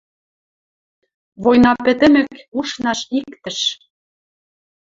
Война 1.43 1.71
пӹтӹмӹк 1.83 2.29
ушнаш 2.57 2.99
иктӹш. 3.17 3.59